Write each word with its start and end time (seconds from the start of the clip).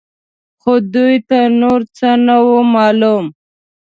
خو 0.61 0.73
دوی 0.93 1.15
ته 1.29 1.39
نور 1.61 1.79
څه 1.97 2.09
نه 2.25 2.35
وو 2.45 2.57
معلوم. 2.75 3.25